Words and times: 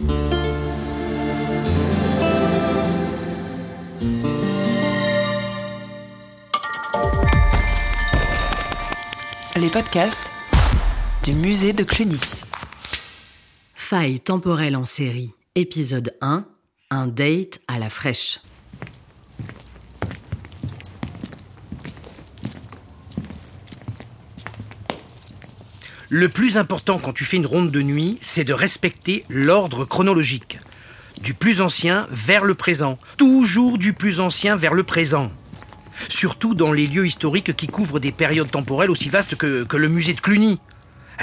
Les 0.00 0.06
podcasts 9.70 10.30
du 11.24 11.34
musée 11.34 11.74
de 11.74 11.84
Cluny. 11.84 12.18
Faille 13.74 14.20
temporelle 14.20 14.76
en 14.76 14.86
série, 14.86 15.34
épisode 15.54 16.16
1, 16.22 16.46
un 16.90 17.06
date 17.06 17.60
à 17.68 17.78
la 17.78 17.90
fraîche. 17.90 18.40
Le 26.12 26.28
plus 26.28 26.58
important 26.58 26.98
quand 26.98 27.12
tu 27.12 27.24
fais 27.24 27.36
une 27.36 27.46
ronde 27.46 27.70
de 27.70 27.82
nuit, 27.82 28.18
c'est 28.20 28.42
de 28.42 28.52
respecter 28.52 29.24
l'ordre 29.28 29.84
chronologique. 29.84 30.58
Du 31.22 31.34
plus 31.34 31.60
ancien 31.60 32.08
vers 32.10 32.44
le 32.44 32.54
présent. 32.54 32.98
Toujours 33.16 33.78
du 33.78 33.92
plus 33.92 34.18
ancien 34.18 34.56
vers 34.56 34.74
le 34.74 34.82
présent. 34.82 35.30
Surtout 36.08 36.56
dans 36.56 36.72
les 36.72 36.88
lieux 36.88 37.06
historiques 37.06 37.54
qui 37.54 37.68
couvrent 37.68 38.00
des 38.00 38.10
périodes 38.10 38.50
temporelles 38.50 38.90
aussi 38.90 39.08
vastes 39.08 39.36
que, 39.36 39.76
le 39.76 39.88
musée 39.88 40.12
de 40.12 40.20
Cluny. 40.20 40.58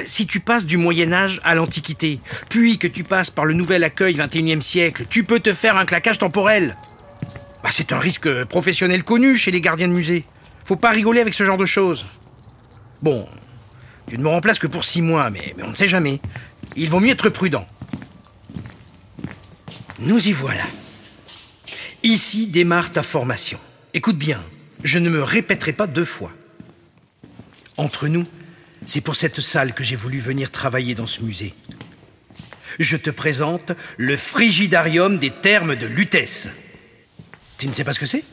Si 0.05 0.25
tu 0.25 0.39
passes 0.39 0.65
du 0.65 0.77
Moyen 0.77 1.11
Âge 1.11 1.41
à 1.43 1.53
l'Antiquité, 1.53 2.21
puis 2.49 2.77
que 2.77 2.87
tu 2.87 3.03
passes 3.03 3.29
par 3.29 3.43
le 3.43 3.55
nouvel 3.55 3.83
accueil 3.83 4.15
21e 4.15 4.61
siècle, 4.61 5.05
tu 5.09 5.25
peux 5.25 5.41
te 5.41 5.51
faire 5.51 5.75
un 5.75 5.85
claquage 5.85 6.19
temporel. 6.19 6.77
Bah, 7.61 7.71
c'est 7.73 7.91
un 7.91 7.99
risque 7.99 8.45
professionnel 8.45 9.03
connu 9.03 9.35
chez 9.35 9.51
les 9.51 9.59
gardiens 9.59 9.89
de 9.89 9.93
musée. 9.93 10.23
Faut 10.63 10.77
pas 10.77 10.91
rigoler 10.91 11.19
avec 11.19 11.33
ce 11.33 11.43
genre 11.43 11.57
de 11.57 11.65
choses. 11.65 12.05
Bon, 13.01 13.27
tu 14.07 14.17
ne 14.17 14.23
me 14.23 14.29
remplaces 14.29 14.59
que 14.59 14.67
pour 14.67 14.83
six 14.83 15.01
mois, 15.01 15.29
mais, 15.29 15.53
on 15.61 15.69
ne 15.69 15.75
sait 15.75 15.87
jamais. 15.87 16.19
Il 16.75 16.89
vaut 16.89 16.99
mieux 16.99 17.11
être 17.11 17.29
prudent. 17.29 17.67
Nous 19.99 20.27
y 20.27 20.31
voilà. 20.31 20.63
Ici 22.03 22.47
démarre 22.47 22.91
ta 22.91 23.03
formation. 23.03 23.59
Écoute 23.93 24.17
bien, 24.17 24.41
je 24.83 24.99
ne 24.99 25.09
me 25.09 25.21
répéterai 25.21 25.73
pas 25.73 25.87
deux 25.87 26.05
fois. 26.05 26.31
Entre 27.77 28.07
nous, 28.07 28.25
c'est 28.85 29.01
pour 29.01 29.15
cette 29.15 29.41
salle 29.41 29.73
que 29.73 29.83
j'ai 29.83 29.95
voulu 29.95 30.19
venir 30.19 30.51
travailler 30.51 30.95
dans 30.95 31.07
ce 31.07 31.21
musée. 31.21 31.53
Je 32.79 32.95
te 32.95 33.09
présente 33.09 33.71
le 33.97 34.15
frigidarium 34.15 35.17
des 35.17 35.31
thermes 35.31 35.75
de 35.75 35.87
Lutèce. 35.87 36.47
Tu 37.57 37.67
ne 37.67 37.73
sais 37.73 37.83
pas 37.83 37.93
ce 37.93 37.99
que 37.99 38.05
c'est? 38.05 38.23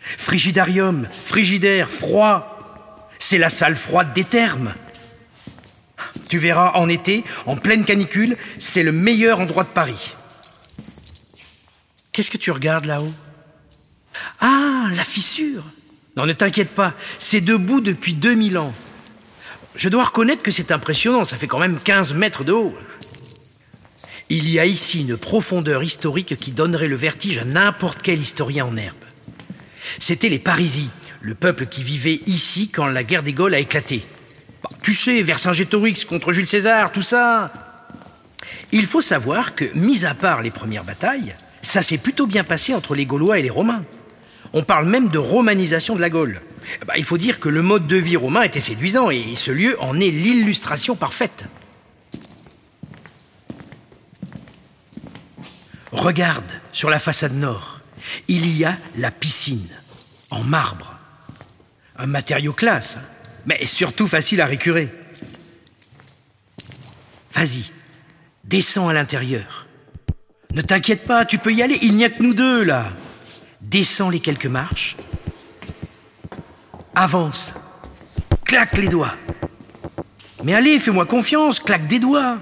Frigidarium, 0.00 1.08
frigidaire, 1.24 1.90
froid. 1.90 3.10
C'est 3.18 3.38
la 3.38 3.48
salle 3.48 3.76
froide 3.76 4.12
des 4.14 4.24
thermes. 4.24 4.74
Tu 6.28 6.38
verras 6.38 6.72
en 6.74 6.88
été, 6.88 7.24
en 7.46 7.56
pleine 7.56 7.84
canicule, 7.84 8.36
c'est 8.58 8.82
le 8.82 8.92
meilleur 8.92 9.40
endroit 9.40 9.64
de 9.64 9.68
Paris. 9.68 10.14
Qu'est-ce 12.12 12.30
que 12.30 12.38
tu 12.38 12.50
regardes 12.50 12.86
là-haut? 12.86 13.12
Ah, 14.40 14.86
la 14.94 15.04
fissure. 15.04 15.64
Non, 16.16 16.24
ne 16.24 16.32
t'inquiète 16.32 16.74
pas, 16.74 16.94
c'est 17.18 17.42
debout 17.42 17.80
depuis 17.80 18.14
2000 18.14 18.56
ans. 18.56 18.72
Je 19.74 19.90
dois 19.90 20.04
reconnaître 20.04 20.42
que 20.42 20.50
c'est 20.50 20.72
impressionnant, 20.72 21.24
ça 21.24 21.36
fait 21.36 21.46
quand 21.46 21.58
même 21.58 21.78
15 21.78 22.14
mètres 22.14 22.42
de 22.42 22.52
haut. 22.52 22.74
Il 24.30 24.48
y 24.48 24.58
a 24.58 24.64
ici 24.64 25.02
une 25.02 25.16
profondeur 25.16 25.82
historique 25.82 26.36
qui 26.40 26.52
donnerait 26.52 26.88
le 26.88 26.96
vertige 26.96 27.38
à 27.38 27.44
n'importe 27.44 28.00
quel 28.02 28.18
historien 28.18 28.64
en 28.64 28.76
herbe. 28.76 28.96
C'était 30.00 30.30
les 30.30 30.38
Parisis, 30.38 30.88
le 31.20 31.34
peuple 31.34 31.66
qui 31.66 31.82
vivait 31.82 32.20
ici 32.26 32.68
quand 32.68 32.86
la 32.86 33.04
guerre 33.04 33.22
des 33.22 33.34
Gaules 33.34 33.54
a 33.54 33.58
éclaté. 33.58 34.04
Bah, 34.70 34.76
tu 34.82 34.94
sais, 34.94 35.22
Vercingétorix 35.22 36.04
contre 36.04 36.32
Jules 36.32 36.48
César, 36.48 36.92
tout 36.92 37.02
ça. 37.02 37.52
Il 38.72 38.86
faut 38.86 39.00
savoir 39.00 39.54
que, 39.54 39.64
mis 39.74 40.04
à 40.04 40.14
part 40.14 40.42
les 40.42 40.50
premières 40.50 40.84
batailles, 40.84 41.34
ça 41.62 41.82
s'est 41.82 41.98
plutôt 41.98 42.26
bien 42.26 42.44
passé 42.44 42.74
entre 42.74 42.94
les 42.94 43.06
Gaulois 43.06 43.38
et 43.38 43.42
les 43.42 43.50
Romains. 43.50 43.84
On 44.52 44.62
parle 44.62 44.86
même 44.86 45.08
de 45.08 45.18
romanisation 45.18 45.96
de 45.96 46.00
la 46.00 46.10
Gaule. 46.10 46.40
Bah, 46.86 46.94
il 46.96 47.04
faut 47.04 47.18
dire 47.18 47.38
que 47.40 47.48
le 47.48 47.62
mode 47.62 47.86
de 47.86 47.96
vie 47.96 48.16
romain 48.16 48.42
était 48.42 48.60
séduisant 48.60 49.10
et 49.10 49.34
ce 49.34 49.52
lieu 49.52 49.76
en 49.80 50.00
est 50.00 50.10
l'illustration 50.10 50.96
parfaite. 50.96 51.44
Regarde 55.92 56.44
sur 56.72 56.90
la 56.90 56.98
façade 56.98 57.34
nord, 57.34 57.80
il 58.28 58.56
y 58.56 58.64
a 58.64 58.76
la 58.96 59.10
piscine 59.10 59.68
en 60.30 60.42
marbre. 60.42 60.94
Un 61.98 62.06
matériau 62.06 62.52
classe, 62.52 62.98
mais 63.46 63.64
surtout 63.64 64.06
facile 64.06 64.40
à 64.40 64.46
récurer. 64.46 64.92
Vas-y, 67.34 67.70
descends 68.44 68.88
à 68.88 68.92
l'intérieur. 68.92 69.66
Ne 70.52 70.62
t'inquiète 70.62 71.06
pas, 71.06 71.24
tu 71.24 71.38
peux 71.38 71.52
y 71.52 71.62
aller, 71.62 71.78
il 71.82 71.94
n'y 71.94 72.04
a 72.04 72.10
que 72.10 72.22
nous 72.22 72.34
deux 72.34 72.64
là. 72.64 72.86
Descends 73.60 74.10
les 74.10 74.20
quelques 74.20 74.46
marches. 74.46 74.96
Avance. 76.94 77.54
Claque 78.44 78.78
les 78.78 78.88
doigts. 78.88 79.14
Mais 80.44 80.54
allez, 80.54 80.78
fais-moi 80.78 81.04
confiance, 81.06 81.60
claque 81.60 81.86
des 81.86 81.98
doigts. 81.98 82.38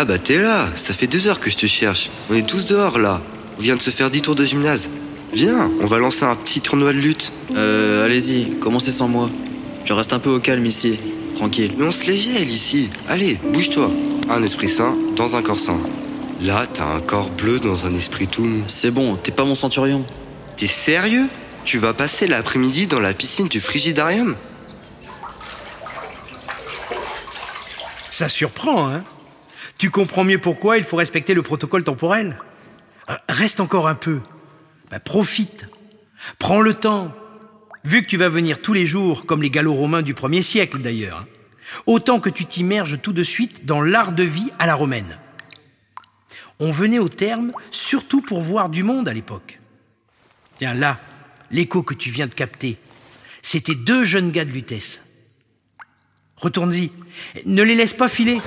Ah 0.00 0.04
bah 0.04 0.16
t'es 0.16 0.38
là, 0.38 0.68
ça 0.76 0.94
fait 0.94 1.08
deux 1.08 1.26
heures 1.26 1.40
que 1.40 1.50
je 1.50 1.56
te 1.56 1.66
cherche. 1.66 2.08
On 2.30 2.34
est 2.36 2.46
tous 2.46 2.66
dehors 2.66 3.00
là. 3.00 3.20
On 3.58 3.60
vient 3.60 3.74
de 3.74 3.82
se 3.82 3.90
faire 3.90 4.12
dix 4.12 4.22
tours 4.22 4.36
de 4.36 4.44
gymnase. 4.44 4.88
Viens, 5.32 5.72
on 5.80 5.86
va 5.86 5.98
lancer 5.98 6.22
un 6.22 6.36
petit 6.36 6.60
tournoi 6.60 6.92
de 6.92 6.98
lutte. 6.98 7.32
Euh, 7.56 8.04
allez-y, 8.04 8.60
commencez 8.60 8.92
sans 8.92 9.08
moi. 9.08 9.28
Je 9.84 9.92
reste 9.92 10.12
un 10.12 10.20
peu 10.20 10.30
au 10.30 10.38
calme 10.38 10.64
ici, 10.66 11.00
tranquille. 11.34 11.72
Mais 11.76 11.84
on 11.84 11.90
se 11.90 12.06
les 12.06 12.16
gèle 12.16 12.48
ici. 12.48 12.90
Allez, 13.08 13.40
bouge-toi. 13.52 13.90
Un 14.30 14.40
esprit 14.44 14.68
sain 14.68 14.94
dans 15.16 15.34
un 15.34 15.42
corps 15.42 15.58
sain. 15.58 15.80
Là, 16.42 16.68
t'as 16.72 16.86
un 16.86 17.00
corps 17.00 17.30
bleu 17.30 17.58
dans 17.58 17.84
un 17.84 17.94
esprit 17.96 18.28
tout 18.28 18.44
mou. 18.44 18.62
C'est 18.68 18.92
bon, 18.92 19.16
t'es 19.16 19.32
pas 19.32 19.42
mon 19.42 19.56
centurion. 19.56 20.06
T'es 20.56 20.68
sérieux? 20.68 21.26
Tu 21.64 21.76
vas 21.78 21.92
passer 21.92 22.28
l'après-midi 22.28 22.86
dans 22.86 23.00
la 23.00 23.14
piscine 23.14 23.48
du 23.48 23.58
frigidarium? 23.58 24.36
Ça 28.12 28.28
surprend, 28.28 28.86
hein? 28.86 29.02
Tu 29.78 29.90
comprends 29.90 30.24
mieux 30.24 30.38
pourquoi 30.40 30.76
il 30.78 30.84
faut 30.84 30.96
respecter 30.96 31.34
le 31.34 31.42
protocole 31.42 31.84
temporel 31.84 32.36
Euh, 33.10 33.14
Reste 33.28 33.60
encore 33.60 33.88
un 33.88 33.94
peu. 33.94 34.20
Bah, 34.90 35.00
profite. 35.00 35.68
Prends 36.38 36.60
le 36.60 36.74
temps. 36.74 37.14
Vu 37.84 38.02
que 38.02 38.08
tu 38.08 38.16
vas 38.16 38.28
venir 38.28 38.60
tous 38.60 38.72
les 38.74 38.86
jours, 38.86 39.24
comme 39.24 39.42
les 39.42 39.50
gallo-romains 39.50 40.02
du 40.02 40.12
premier 40.14 40.42
siècle 40.42 40.78
d'ailleurs, 40.80 41.20
hein, 41.20 41.26
autant 41.86 42.18
que 42.20 42.28
tu 42.28 42.44
t'immerges 42.44 43.00
tout 43.00 43.12
de 43.12 43.22
suite 43.22 43.64
dans 43.64 43.80
l'art 43.80 44.12
de 44.12 44.24
vie 44.24 44.50
à 44.58 44.66
la 44.66 44.74
romaine. 44.74 45.16
On 46.58 46.72
venait 46.72 46.98
au 46.98 47.08
terme 47.08 47.52
surtout 47.70 48.20
pour 48.20 48.42
voir 48.42 48.68
du 48.68 48.82
monde 48.82 49.08
à 49.08 49.12
l'époque. 49.14 49.60
Tiens, 50.58 50.74
là, 50.74 50.98
l'écho 51.52 51.82
que 51.84 51.94
tu 51.94 52.10
viens 52.10 52.26
de 52.26 52.34
capter, 52.34 52.78
c'était 53.42 53.76
deux 53.76 54.02
jeunes 54.02 54.32
gars 54.32 54.44
de 54.44 54.50
Lutèce. 54.50 55.00
Retourne-y. 56.36 56.90
Ne 57.46 57.62
les 57.62 57.76
laisse 57.76 57.94
pas 57.94 58.08
filer. 58.08 58.40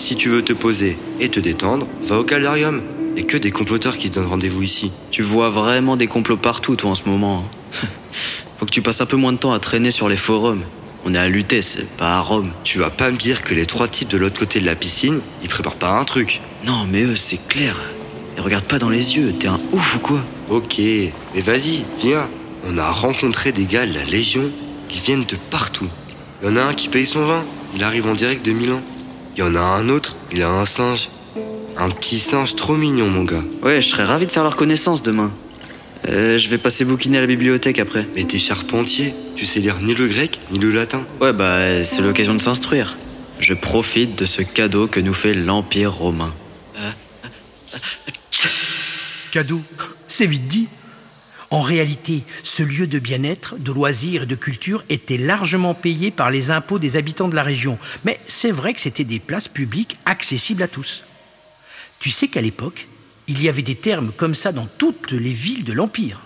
Si 0.00 0.14
tu 0.14 0.30
veux 0.30 0.40
te 0.40 0.54
poser 0.54 0.96
et 1.20 1.28
te 1.28 1.40
détendre, 1.40 1.86
va 2.02 2.18
au 2.20 2.24
calarium. 2.24 2.80
Et 3.18 3.24
que 3.24 3.36
des 3.36 3.50
comploteurs 3.50 3.98
qui 3.98 4.08
se 4.08 4.14
donnent 4.14 4.28
rendez-vous 4.28 4.62
ici. 4.62 4.92
Tu 5.10 5.20
vois 5.20 5.50
vraiment 5.50 5.98
des 5.98 6.06
complots 6.06 6.38
partout, 6.38 6.74
toi, 6.74 6.92
en 6.92 6.94
ce 6.94 7.06
moment. 7.06 7.44
hein. 7.84 7.88
Faut 8.58 8.64
que 8.64 8.70
tu 8.70 8.80
passes 8.80 9.02
un 9.02 9.06
peu 9.06 9.18
moins 9.18 9.34
de 9.34 9.36
temps 9.36 9.52
à 9.52 9.58
traîner 9.58 9.90
sur 9.90 10.08
les 10.08 10.16
forums. 10.16 10.62
On 11.04 11.12
est 11.12 11.18
à 11.18 11.28
Lutèce, 11.28 11.76
pas 11.98 12.16
à 12.16 12.20
Rome. 12.20 12.50
Tu 12.64 12.78
vas 12.78 12.88
pas 12.88 13.10
me 13.10 13.18
dire 13.18 13.42
que 13.42 13.52
les 13.52 13.66
trois 13.66 13.88
types 13.88 14.08
de 14.08 14.16
l'autre 14.16 14.38
côté 14.40 14.58
de 14.58 14.64
la 14.64 14.74
piscine, 14.74 15.20
ils 15.42 15.50
préparent 15.50 15.76
pas 15.76 15.98
un 16.00 16.04
truc. 16.04 16.40
Non, 16.66 16.86
mais 16.90 17.02
eux, 17.02 17.14
c'est 17.16 17.46
clair. 17.48 17.76
Ils 18.38 18.42
regardent 18.42 18.64
pas 18.64 18.78
dans 18.78 18.88
les 18.88 19.18
yeux. 19.18 19.34
T'es 19.38 19.48
un 19.48 19.60
ouf 19.72 19.96
ou 19.96 19.98
quoi? 19.98 20.24
Ok, 20.48 20.78
mais 20.78 21.40
vas-y, 21.42 21.84
viens. 22.00 22.26
On 22.66 22.78
a 22.78 22.90
rencontré 22.90 23.52
des 23.52 23.66
gars 23.66 23.84
de 23.86 23.92
la 23.92 24.04
Légion 24.04 24.50
qui 24.88 25.00
viennent 25.00 25.24
de 25.24 25.36
partout. 25.50 25.88
Il 26.42 26.48
y 26.48 26.52
en 26.52 26.56
a 26.56 26.62
un 26.62 26.72
qui 26.72 26.88
paye 26.88 27.04
son 27.04 27.26
vin, 27.26 27.44
il 27.76 27.84
arrive 27.84 28.06
en 28.06 28.14
direct 28.14 28.42
de 28.46 28.52
Milan. 28.52 28.80
Il 29.40 29.44
y 29.44 29.48
en 29.48 29.54
a 29.54 29.60
un 29.60 29.88
autre, 29.88 30.16
il 30.32 30.42
a 30.42 30.50
un 30.50 30.66
singe. 30.66 31.08
Un 31.78 31.88
petit 31.88 32.18
singe 32.18 32.56
trop 32.56 32.74
mignon, 32.74 33.08
mon 33.08 33.24
gars. 33.24 33.42
Ouais, 33.62 33.80
je 33.80 33.88
serais 33.88 34.04
ravi 34.04 34.26
de 34.26 34.32
faire 34.32 34.42
leur 34.42 34.54
connaissance 34.54 35.02
demain. 35.02 35.32
Euh, 36.06 36.36
je 36.36 36.46
vais 36.50 36.58
passer 36.58 36.84
bouquiner 36.84 37.16
à 37.16 37.22
la 37.22 37.26
bibliothèque 37.26 37.78
après. 37.78 38.06
Mais 38.14 38.24
t'es 38.24 38.36
charpentier, 38.36 39.14
tu 39.36 39.46
sais 39.46 39.60
lire 39.60 39.76
ni 39.80 39.94
le 39.94 40.08
grec 40.08 40.40
ni 40.50 40.58
le 40.58 40.70
latin. 40.70 41.06
Ouais, 41.22 41.32
bah, 41.32 41.82
c'est 41.84 42.02
l'occasion 42.02 42.34
de 42.34 42.42
s'instruire. 42.42 42.98
Je 43.38 43.54
profite 43.54 44.14
de 44.14 44.26
ce 44.26 44.42
cadeau 44.42 44.88
que 44.88 45.00
nous 45.00 45.14
fait 45.14 45.32
l'Empire 45.32 45.94
romain. 45.94 46.34
Cadeau, 49.32 49.62
c'est 50.06 50.26
vite 50.26 50.48
dit. 50.48 50.68
En 51.52 51.60
réalité, 51.60 52.22
ce 52.44 52.62
lieu 52.62 52.86
de 52.86 53.00
bien-être, 53.00 53.56
de 53.58 53.72
loisirs 53.72 54.22
et 54.22 54.26
de 54.26 54.36
culture 54.36 54.84
était 54.88 55.16
largement 55.16 55.74
payé 55.74 56.12
par 56.12 56.30
les 56.30 56.52
impôts 56.52 56.78
des 56.78 56.96
habitants 56.96 57.26
de 57.26 57.34
la 57.34 57.42
région. 57.42 57.76
Mais 58.04 58.20
c'est 58.24 58.52
vrai 58.52 58.72
que 58.72 58.80
c'était 58.80 59.02
des 59.02 59.18
places 59.18 59.48
publiques 59.48 59.96
accessibles 60.04 60.62
à 60.62 60.68
tous. 60.68 61.02
Tu 61.98 62.10
sais 62.10 62.28
qu'à 62.28 62.40
l'époque, 62.40 62.86
il 63.26 63.42
y 63.42 63.48
avait 63.48 63.62
des 63.62 63.74
termes 63.74 64.12
comme 64.16 64.36
ça 64.36 64.52
dans 64.52 64.68
toutes 64.78 65.10
les 65.10 65.32
villes 65.32 65.64
de 65.64 65.72
l'Empire. 65.72 66.20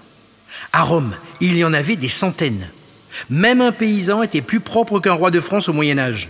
À 0.75 0.83
Rome, 0.83 1.15
il 1.41 1.57
y 1.57 1.65
en 1.65 1.73
avait 1.73 1.97
des 1.97 2.09
centaines. 2.09 2.69
Même 3.31 3.63
un 3.63 3.73
paysan 3.73 4.23
était 4.23 4.43
plus 4.43 4.61
propre 4.61 5.01
qu'un 5.01 5.15
roi 5.15 5.31
de 5.31 5.41
France 5.41 5.71
au 5.71 5.73
Moyen 5.73 5.99
Âge. 5.99 6.29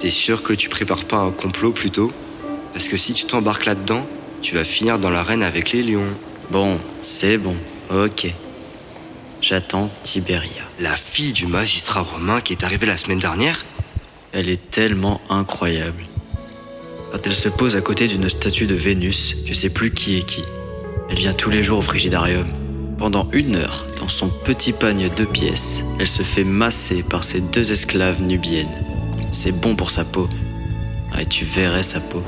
T'es 0.00 0.10
sûr 0.10 0.42
que 0.42 0.52
tu 0.52 0.68
prépares 0.68 1.06
pas 1.06 1.18
un 1.18 1.30
complot 1.30 1.72
plutôt? 1.72 2.12
Parce 2.74 2.88
que 2.88 2.98
si 2.98 3.14
tu 3.14 3.24
t'embarques 3.24 3.64
là-dedans, 3.64 4.06
tu 4.42 4.54
vas 4.54 4.64
finir 4.64 4.98
dans 4.98 5.10
l'arène 5.10 5.42
avec 5.42 5.72
les 5.72 5.82
lions. 5.82 6.14
Bon, 6.50 6.78
c'est 7.00 7.38
bon, 7.38 7.56
ok. 7.90 8.32
J'attends 9.40 9.90
Tibéria. 10.02 10.62
La 10.80 10.94
fille 10.94 11.32
du 11.32 11.46
magistrat 11.46 12.02
romain 12.02 12.40
qui 12.40 12.52
est 12.52 12.64
arrivée 12.64 12.86
la 12.86 12.96
semaine 12.96 13.18
dernière 13.18 13.64
Elle 14.32 14.48
est 14.48 14.70
tellement 14.70 15.20
incroyable. 15.28 16.04
Quand 17.12 17.18
elle 17.24 17.34
se 17.34 17.48
pose 17.48 17.76
à 17.76 17.80
côté 17.80 18.08
d'une 18.08 18.28
statue 18.28 18.66
de 18.66 18.74
Vénus, 18.74 19.36
tu 19.46 19.54
sais 19.54 19.70
plus 19.70 19.92
qui 19.92 20.18
est 20.18 20.26
qui. 20.26 20.42
Elle 21.08 21.18
vient 21.18 21.32
tous 21.32 21.50
les 21.50 21.62
jours 21.62 21.78
au 21.78 21.82
frigidarium. 21.82 22.46
Pendant 22.98 23.28
une 23.32 23.56
heure, 23.56 23.86
dans 23.98 24.08
son 24.08 24.28
petit 24.28 24.72
pagne 24.72 25.08
de 25.14 25.24
pièces, 25.24 25.82
elle 26.00 26.08
se 26.08 26.22
fait 26.22 26.44
masser 26.44 27.02
par 27.02 27.24
ses 27.24 27.40
deux 27.40 27.70
esclaves 27.70 28.22
nubiennes. 28.22 28.66
C'est 29.32 29.52
bon 29.52 29.76
pour 29.76 29.90
sa 29.90 30.04
peau. 30.04 30.28
Ah, 31.12 31.22
et 31.22 31.26
tu 31.26 31.44
verrais 31.44 31.82
sa 31.82 32.00
peau. 32.00 32.22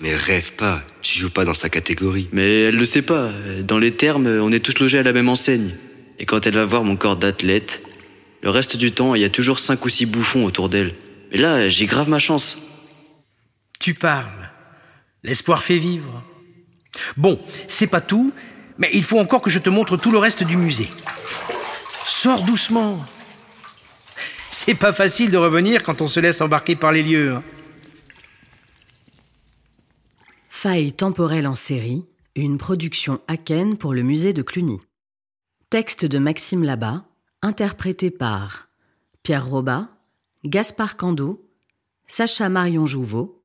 Mais 0.00 0.14
rêve 0.14 0.52
pas, 0.54 0.82
tu 1.02 1.18
joues 1.18 1.30
pas 1.30 1.44
dans 1.44 1.54
sa 1.54 1.68
catégorie. 1.68 2.28
Mais 2.32 2.62
elle 2.62 2.76
le 2.76 2.84
sait 2.84 3.02
pas. 3.02 3.30
Dans 3.64 3.78
les 3.78 3.92
termes, 3.92 4.26
on 4.26 4.50
est 4.50 4.60
tous 4.64 4.78
logés 4.78 4.98
à 4.98 5.02
la 5.02 5.12
même 5.12 5.28
enseigne. 5.28 5.74
Et 6.18 6.24
quand 6.26 6.46
elle 6.46 6.54
va 6.54 6.64
voir 6.64 6.84
mon 6.84 6.96
corps 6.96 7.16
d'athlète, 7.16 7.82
le 8.42 8.50
reste 8.50 8.76
du 8.76 8.92
temps, 8.92 9.14
il 9.14 9.20
y 9.20 9.24
a 9.24 9.30
toujours 9.30 9.58
cinq 9.58 9.84
ou 9.84 9.88
six 9.90 10.06
bouffons 10.06 10.44
autour 10.44 10.70
d'elle. 10.70 10.94
Mais 11.30 11.38
là, 11.38 11.68
j'ai 11.68 11.84
grave 11.86 12.08
ma 12.08 12.18
chance. 12.18 12.56
Tu 13.78 13.92
parles. 13.94 14.50
L'espoir 15.22 15.62
fait 15.62 15.76
vivre. 15.76 16.22
Bon, 17.18 17.38
c'est 17.68 17.86
pas 17.86 18.00
tout, 18.00 18.32
mais 18.78 18.90
il 18.94 19.04
faut 19.04 19.18
encore 19.18 19.42
que 19.42 19.50
je 19.50 19.58
te 19.58 19.68
montre 19.68 19.98
tout 19.98 20.10
le 20.10 20.18
reste 20.18 20.42
du 20.42 20.56
musée. 20.56 20.88
Sors 22.06 22.42
doucement. 22.42 22.98
C'est 24.50 24.74
pas 24.74 24.92
facile 24.92 25.30
de 25.30 25.36
revenir 25.36 25.82
quand 25.82 26.00
on 26.00 26.06
se 26.06 26.20
laisse 26.20 26.40
embarquer 26.40 26.74
par 26.74 26.90
les 26.90 27.02
lieux. 27.02 27.32
hein. 27.32 27.42
Faille 30.62 30.92
temporelle 30.92 31.46
en 31.46 31.54
série, 31.54 32.04
une 32.36 32.58
production 32.58 33.22
Aken 33.28 33.78
pour 33.78 33.94
le 33.94 34.02
musée 34.02 34.34
de 34.34 34.42
Cluny. 34.42 34.78
Texte 35.70 36.04
de 36.04 36.18
Maxime 36.18 36.64
Labat, 36.64 37.06
interprété 37.40 38.10
par 38.10 38.68
Pierre 39.22 39.46
Robat, 39.46 39.88
Gaspard 40.44 40.98
Cando, 40.98 41.48
Sacha 42.06 42.50
Marion 42.50 42.84
Jouveau. 42.84 43.42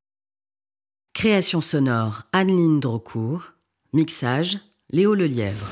Création 1.14 1.62
sonore 1.62 2.24
Anneline 2.34 2.82
Drocourt. 2.82 3.54
Mixage 3.94 4.60
Léo 4.90 5.16
Lelièvre. 5.16 5.70